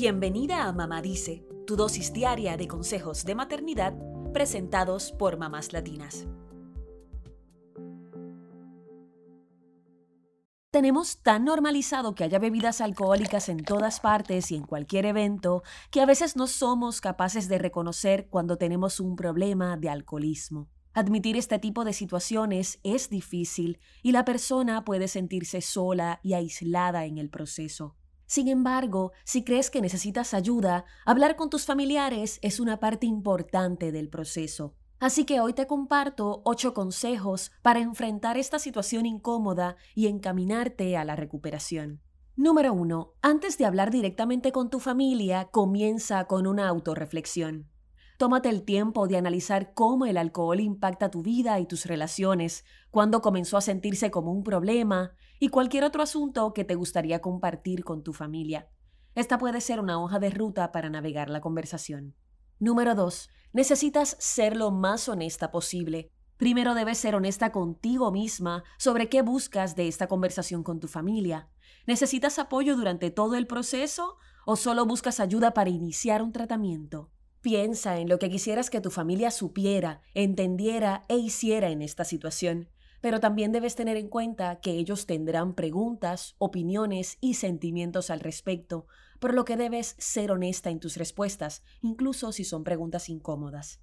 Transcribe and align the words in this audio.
Bienvenida 0.00 0.68
a 0.68 0.72
Mamá 0.72 1.02
Dice, 1.02 1.44
tu 1.66 1.74
dosis 1.74 2.12
diaria 2.12 2.56
de 2.56 2.68
consejos 2.68 3.24
de 3.24 3.34
maternidad 3.34 3.94
presentados 4.32 5.10
por 5.10 5.38
mamás 5.38 5.72
latinas. 5.72 6.28
Tenemos 10.70 11.20
tan 11.24 11.44
normalizado 11.44 12.14
que 12.14 12.22
haya 12.22 12.38
bebidas 12.38 12.80
alcohólicas 12.80 13.48
en 13.48 13.64
todas 13.64 13.98
partes 13.98 14.52
y 14.52 14.54
en 14.54 14.62
cualquier 14.62 15.04
evento 15.04 15.64
que 15.90 16.00
a 16.00 16.06
veces 16.06 16.36
no 16.36 16.46
somos 16.46 17.00
capaces 17.00 17.48
de 17.48 17.58
reconocer 17.58 18.28
cuando 18.28 18.56
tenemos 18.56 19.00
un 19.00 19.16
problema 19.16 19.76
de 19.76 19.88
alcoholismo. 19.88 20.68
Admitir 20.94 21.36
este 21.36 21.58
tipo 21.58 21.84
de 21.84 21.92
situaciones 21.92 22.78
es 22.84 23.10
difícil 23.10 23.80
y 24.04 24.12
la 24.12 24.24
persona 24.24 24.84
puede 24.84 25.08
sentirse 25.08 25.60
sola 25.60 26.20
y 26.22 26.34
aislada 26.34 27.04
en 27.04 27.18
el 27.18 27.30
proceso. 27.30 27.97
Sin 28.28 28.46
embargo, 28.46 29.12
si 29.24 29.42
crees 29.42 29.70
que 29.70 29.80
necesitas 29.80 30.34
ayuda, 30.34 30.84
hablar 31.06 31.34
con 31.34 31.48
tus 31.48 31.64
familiares 31.64 32.38
es 32.42 32.60
una 32.60 32.78
parte 32.78 33.06
importante 33.06 33.90
del 33.90 34.10
proceso. 34.10 34.74
Así 35.00 35.24
que 35.24 35.40
hoy 35.40 35.54
te 35.54 35.66
comparto 35.66 36.42
ocho 36.44 36.74
consejos 36.74 37.52
para 37.62 37.80
enfrentar 37.80 38.36
esta 38.36 38.58
situación 38.58 39.06
incómoda 39.06 39.76
y 39.94 40.08
encaminarte 40.08 40.98
a 40.98 41.06
la 41.06 41.16
recuperación. 41.16 42.02
Número 42.36 42.74
1. 42.74 43.14
Antes 43.22 43.56
de 43.56 43.64
hablar 43.64 43.90
directamente 43.90 44.52
con 44.52 44.68
tu 44.68 44.78
familia, 44.78 45.46
comienza 45.46 46.26
con 46.26 46.46
una 46.46 46.68
autorreflexión. 46.68 47.70
Tómate 48.18 48.48
el 48.48 48.64
tiempo 48.64 49.06
de 49.06 49.16
analizar 49.16 49.74
cómo 49.74 50.04
el 50.04 50.16
alcohol 50.16 50.58
impacta 50.58 51.08
tu 51.08 51.22
vida 51.22 51.60
y 51.60 51.66
tus 51.66 51.86
relaciones, 51.86 52.64
cuándo 52.90 53.22
comenzó 53.22 53.56
a 53.56 53.60
sentirse 53.60 54.10
como 54.10 54.32
un 54.32 54.42
problema 54.42 55.12
y 55.38 55.50
cualquier 55.50 55.84
otro 55.84 56.02
asunto 56.02 56.52
que 56.52 56.64
te 56.64 56.74
gustaría 56.74 57.20
compartir 57.20 57.84
con 57.84 58.02
tu 58.02 58.12
familia. 58.12 58.68
Esta 59.14 59.38
puede 59.38 59.60
ser 59.60 59.78
una 59.78 60.02
hoja 60.02 60.18
de 60.18 60.30
ruta 60.30 60.72
para 60.72 60.90
navegar 60.90 61.30
la 61.30 61.40
conversación. 61.40 62.16
Número 62.58 62.96
2. 62.96 63.30
Necesitas 63.52 64.16
ser 64.18 64.56
lo 64.56 64.72
más 64.72 65.08
honesta 65.08 65.52
posible. 65.52 66.10
Primero 66.38 66.74
debes 66.74 66.98
ser 66.98 67.14
honesta 67.14 67.52
contigo 67.52 68.10
misma 68.10 68.64
sobre 68.78 69.08
qué 69.08 69.22
buscas 69.22 69.76
de 69.76 69.86
esta 69.86 70.08
conversación 70.08 70.64
con 70.64 70.80
tu 70.80 70.88
familia. 70.88 71.50
¿Necesitas 71.86 72.40
apoyo 72.40 72.74
durante 72.74 73.12
todo 73.12 73.36
el 73.36 73.46
proceso 73.46 74.16
o 74.44 74.56
solo 74.56 74.86
buscas 74.86 75.20
ayuda 75.20 75.54
para 75.54 75.70
iniciar 75.70 76.20
un 76.20 76.32
tratamiento? 76.32 77.12
Piensa 77.40 77.98
en 77.98 78.08
lo 78.08 78.18
que 78.18 78.30
quisieras 78.30 78.68
que 78.68 78.80
tu 78.80 78.90
familia 78.90 79.30
supiera, 79.30 80.02
entendiera 80.14 81.04
e 81.08 81.16
hiciera 81.16 81.70
en 81.70 81.82
esta 81.82 82.04
situación, 82.04 82.68
pero 83.00 83.20
también 83.20 83.52
debes 83.52 83.76
tener 83.76 83.96
en 83.96 84.08
cuenta 84.08 84.60
que 84.60 84.72
ellos 84.72 85.06
tendrán 85.06 85.54
preguntas, 85.54 86.34
opiniones 86.38 87.16
y 87.20 87.34
sentimientos 87.34 88.10
al 88.10 88.20
respecto, 88.20 88.86
por 89.20 89.34
lo 89.34 89.44
que 89.44 89.56
debes 89.56 89.94
ser 89.98 90.32
honesta 90.32 90.70
en 90.70 90.80
tus 90.80 90.96
respuestas, 90.96 91.62
incluso 91.80 92.32
si 92.32 92.44
son 92.44 92.64
preguntas 92.64 93.08
incómodas. 93.08 93.80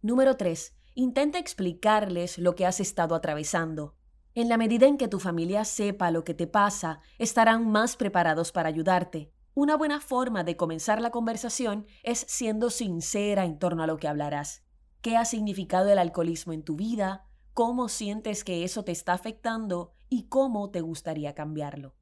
Número 0.00 0.36
3. 0.36 0.74
Intenta 0.94 1.38
explicarles 1.38 2.38
lo 2.38 2.54
que 2.54 2.64
has 2.64 2.80
estado 2.80 3.14
atravesando. 3.14 3.96
En 4.34 4.48
la 4.48 4.56
medida 4.56 4.86
en 4.86 4.96
que 4.96 5.08
tu 5.08 5.20
familia 5.20 5.64
sepa 5.64 6.10
lo 6.10 6.24
que 6.24 6.34
te 6.34 6.46
pasa, 6.46 7.00
estarán 7.18 7.68
más 7.70 7.96
preparados 7.96 8.50
para 8.50 8.68
ayudarte. 8.68 9.33
Una 9.56 9.76
buena 9.76 10.00
forma 10.00 10.42
de 10.42 10.56
comenzar 10.56 11.00
la 11.00 11.12
conversación 11.12 11.86
es 12.02 12.26
siendo 12.28 12.70
sincera 12.70 13.44
en 13.44 13.60
torno 13.60 13.84
a 13.84 13.86
lo 13.86 13.98
que 13.98 14.08
hablarás. 14.08 14.64
¿Qué 15.00 15.16
ha 15.16 15.24
significado 15.24 15.90
el 15.90 15.98
alcoholismo 15.98 16.52
en 16.52 16.64
tu 16.64 16.74
vida? 16.74 17.28
¿Cómo 17.52 17.88
sientes 17.88 18.42
que 18.42 18.64
eso 18.64 18.82
te 18.82 18.90
está 18.90 19.12
afectando? 19.12 19.94
¿Y 20.08 20.24
cómo 20.24 20.70
te 20.72 20.80
gustaría 20.80 21.36
cambiarlo? 21.36 21.94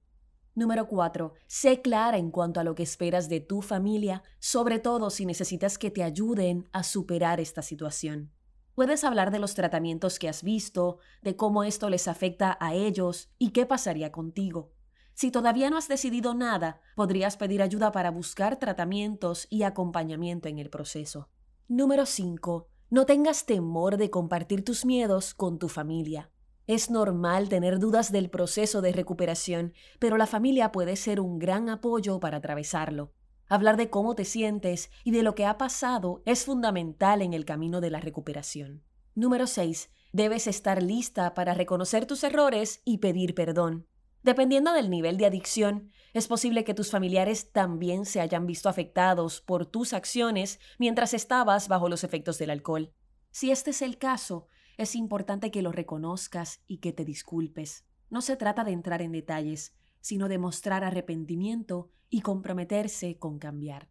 Número 0.54 0.88
4. 0.88 1.34
Sé 1.46 1.82
clara 1.82 2.16
en 2.16 2.30
cuanto 2.30 2.58
a 2.58 2.64
lo 2.64 2.74
que 2.74 2.84
esperas 2.84 3.28
de 3.28 3.40
tu 3.40 3.60
familia, 3.60 4.22
sobre 4.38 4.78
todo 4.78 5.10
si 5.10 5.26
necesitas 5.26 5.76
que 5.76 5.90
te 5.90 6.02
ayuden 6.02 6.70
a 6.72 6.82
superar 6.82 7.38
esta 7.38 7.60
situación. 7.60 8.32
Puedes 8.74 9.04
hablar 9.04 9.30
de 9.30 9.40
los 9.40 9.52
tratamientos 9.52 10.18
que 10.18 10.30
has 10.30 10.42
visto, 10.42 11.00
de 11.20 11.36
cómo 11.36 11.64
esto 11.64 11.90
les 11.90 12.08
afecta 12.08 12.56
a 12.60 12.72
ellos 12.72 13.28
y 13.38 13.50
qué 13.50 13.66
pasaría 13.66 14.10
contigo. 14.10 14.72
Si 15.14 15.30
todavía 15.30 15.70
no 15.70 15.76
has 15.76 15.88
decidido 15.88 16.34
nada, 16.34 16.80
podrías 16.96 17.36
pedir 17.36 17.62
ayuda 17.62 17.92
para 17.92 18.10
buscar 18.10 18.58
tratamientos 18.58 19.46
y 19.50 19.62
acompañamiento 19.62 20.48
en 20.48 20.58
el 20.58 20.70
proceso. 20.70 21.28
Número 21.68 22.06
5. 22.06 22.68
No 22.90 23.06
tengas 23.06 23.46
temor 23.46 23.96
de 23.96 24.10
compartir 24.10 24.64
tus 24.64 24.84
miedos 24.84 25.34
con 25.34 25.58
tu 25.58 25.68
familia. 25.68 26.30
Es 26.66 26.90
normal 26.90 27.48
tener 27.48 27.78
dudas 27.78 28.12
del 28.12 28.30
proceso 28.30 28.82
de 28.82 28.92
recuperación, 28.92 29.74
pero 29.98 30.16
la 30.16 30.26
familia 30.26 30.72
puede 30.72 30.96
ser 30.96 31.20
un 31.20 31.38
gran 31.38 31.68
apoyo 31.68 32.20
para 32.20 32.38
atravesarlo. 32.38 33.12
Hablar 33.48 33.76
de 33.76 33.90
cómo 33.90 34.14
te 34.14 34.24
sientes 34.24 34.90
y 35.04 35.10
de 35.10 35.22
lo 35.22 35.34
que 35.34 35.44
ha 35.44 35.58
pasado 35.58 36.22
es 36.24 36.44
fundamental 36.44 37.20
en 37.20 37.34
el 37.34 37.44
camino 37.44 37.80
de 37.80 37.90
la 37.90 38.00
recuperación. 38.00 38.82
Número 39.14 39.46
6. 39.46 39.90
Debes 40.12 40.46
estar 40.46 40.82
lista 40.82 41.34
para 41.34 41.52
reconocer 41.52 42.06
tus 42.06 42.24
errores 42.24 42.80
y 42.84 42.98
pedir 42.98 43.34
perdón. 43.34 43.86
Dependiendo 44.22 44.72
del 44.72 44.88
nivel 44.88 45.16
de 45.16 45.26
adicción, 45.26 45.90
es 46.12 46.28
posible 46.28 46.62
que 46.62 46.74
tus 46.74 46.90
familiares 46.90 47.50
también 47.50 48.06
se 48.06 48.20
hayan 48.20 48.46
visto 48.46 48.68
afectados 48.68 49.40
por 49.40 49.66
tus 49.66 49.92
acciones 49.92 50.60
mientras 50.78 51.12
estabas 51.12 51.66
bajo 51.68 51.88
los 51.88 52.04
efectos 52.04 52.38
del 52.38 52.50
alcohol. 52.50 52.92
Si 53.30 53.50
este 53.50 53.70
es 53.70 53.82
el 53.82 53.98
caso, 53.98 54.46
es 54.76 54.94
importante 54.94 55.50
que 55.50 55.62
lo 55.62 55.72
reconozcas 55.72 56.60
y 56.66 56.78
que 56.78 56.92
te 56.92 57.04
disculpes. 57.04 57.84
No 58.10 58.20
se 58.20 58.36
trata 58.36 58.62
de 58.62 58.72
entrar 58.72 59.02
en 59.02 59.12
detalles, 59.12 59.74
sino 60.00 60.28
de 60.28 60.38
mostrar 60.38 60.84
arrepentimiento 60.84 61.90
y 62.08 62.20
comprometerse 62.20 63.18
con 63.18 63.38
cambiar. 63.38 63.88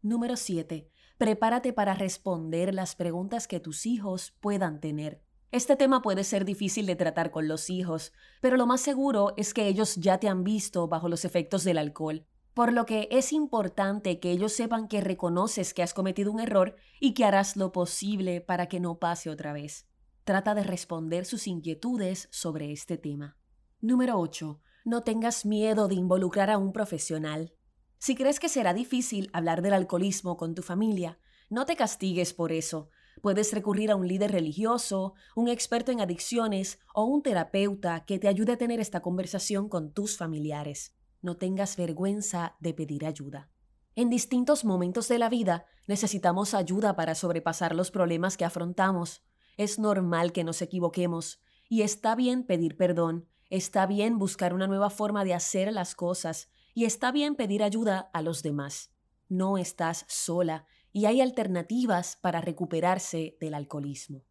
Número 0.00 0.36
7. 0.36 0.88
Prepárate 1.18 1.72
para 1.72 1.94
responder 1.94 2.72
las 2.72 2.96
preguntas 2.96 3.48
que 3.48 3.60
tus 3.60 3.84
hijos 3.84 4.34
puedan 4.40 4.80
tener. 4.80 5.22
Este 5.52 5.76
tema 5.76 6.00
puede 6.00 6.24
ser 6.24 6.46
difícil 6.46 6.86
de 6.86 6.96
tratar 6.96 7.30
con 7.30 7.46
los 7.46 7.68
hijos, 7.68 8.14
pero 8.40 8.56
lo 8.56 8.66
más 8.66 8.80
seguro 8.80 9.34
es 9.36 9.52
que 9.52 9.68
ellos 9.68 9.96
ya 9.96 10.16
te 10.16 10.26
han 10.26 10.44
visto 10.44 10.88
bajo 10.88 11.10
los 11.10 11.26
efectos 11.26 11.62
del 11.62 11.76
alcohol, 11.76 12.24
por 12.54 12.72
lo 12.72 12.86
que 12.86 13.06
es 13.10 13.34
importante 13.34 14.18
que 14.18 14.30
ellos 14.30 14.54
sepan 14.54 14.88
que 14.88 15.02
reconoces 15.02 15.74
que 15.74 15.82
has 15.82 15.92
cometido 15.92 16.32
un 16.32 16.40
error 16.40 16.76
y 17.00 17.12
que 17.12 17.26
harás 17.26 17.58
lo 17.58 17.70
posible 17.70 18.40
para 18.40 18.66
que 18.66 18.80
no 18.80 18.98
pase 18.98 19.28
otra 19.28 19.52
vez. 19.52 19.86
Trata 20.24 20.54
de 20.54 20.62
responder 20.62 21.26
sus 21.26 21.46
inquietudes 21.46 22.28
sobre 22.30 22.72
este 22.72 22.96
tema. 22.96 23.36
Número 23.82 24.18
8. 24.18 24.58
No 24.86 25.02
tengas 25.02 25.44
miedo 25.44 25.86
de 25.86 25.96
involucrar 25.96 26.48
a 26.48 26.56
un 26.56 26.72
profesional. 26.72 27.52
Si 27.98 28.14
crees 28.14 28.40
que 28.40 28.48
será 28.48 28.72
difícil 28.72 29.28
hablar 29.34 29.60
del 29.60 29.74
alcoholismo 29.74 30.38
con 30.38 30.54
tu 30.54 30.62
familia, 30.62 31.18
no 31.50 31.66
te 31.66 31.76
castigues 31.76 32.32
por 32.32 32.52
eso. 32.52 32.88
Puedes 33.22 33.52
recurrir 33.52 33.92
a 33.92 33.96
un 33.96 34.08
líder 34.08 34.32
religioso, 34.32 35.14
un 35.36 35.48
experto 35.48 35.92
en 35.92 36.00
adicciones 36.00 36.80
o 36.92 37.04
un 37.04 37.22
terapeuta 37.22 38.04
que 38.04 38.18
te 38.18 38.26
ayude 38.26 38.54
a 38.54 38.58
tener 38.58 38.80
esta 38.80 39.00
conversación 39.00 39.68
con 39.68 39.92
tus 39.92 40.16
familiares. 40.16 40.96
No 41.22 41.36
tengas 41.36 41.76
vergüenza 41.76 42.56
de 42.58 42.74
pedir 42.74 43.06
ayuda. 43.06 43.48
En 43.94 44.10
distintos 44.10 44.64
momentos 44.64 45.06
de 45.06 45.20
la 45.20 45.28
vida 45.28 45.66
necesitamos 45.86 46.52
ayuda 46.52 46.96
para 46.96 47.14
sobrepasar 47.14 47.76
los 47.76 47.92
problemas 47.92 48.36
que 48.36 48.44
afrontamos. 48.44 49.22
Es 49.56 49.78
normal 49.78 50.32
que 50.32 50.42
nos 50.42 50.60
equivoquemos 50.60 51.40
y 51.68 51.82
está 51.82 52.16
bien 52.16 52.42
pedir 52.42 52.76
perdón, 52.76 53.28
está 53.50 53.86
bien 53.86 54.18
buscar 54.18 54.52
una 54.52 54.66
nueva 54.66 54.90
forma 54.90 55.24
de 55.24 55.34
hacer 55.34 55.72
las 55.72 55.94
cosas 55.94 56.48
y 56.74 56.86
está 56.86 57.12
bien 57.12 57.36
pedir 57.36 57.62
ayuda 57.62 58.10
a 58.12 58.20
los 58.20 58.42
demás. 58.42 58.90
No 59.28 59.58
estás 59.58 60.06
sola 60.08 60.66
y 60.92 61.06
hay 61.06 61.20
alternativas 61.20 62.18
para 62.20 62.40
recuperarse 62.40 63.36
del 63.40 63.54
alcoholismo. 63.54 64.22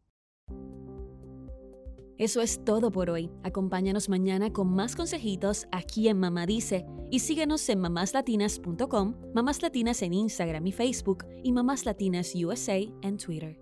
Eso 2.18 2.42
es 2.42 2.64
todo 2.64 2.92
por 2.92 3.10
hoy. 3.10 3.32
Acompáñanos 3.44 4.08
mañana 4.08 4.54
con 4.54 4.72
más 4.72 4.96
consejitos 4.96 5.68
aquí 5.72 6.08
en 6.08 6.20
Mamá 6.20 6.46
Dice 6.46 6.86
y 7.10 7.20
síguenos 7.20 7.68
en 7.70 7.80
mamáslatinas.com, 7.80 9.16
Mamás 9.34 9.62
Latinas 9.62 10.02
en 10.04 10.14
Instagram 10.14 10.68
y 10.68 10.72
Facebook 10.72 11.26
y 11.44 11.52
Mamás 11.52 11.86
Latinas 11.86 12.34
USA 12.36 12.78
en 13.02 13.18
Twitter. 13.18 13.61